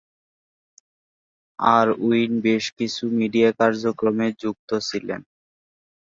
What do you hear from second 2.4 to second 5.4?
বেশকিছু মিডিয়া কার্যক্রমে যুক্ত ছিলেন।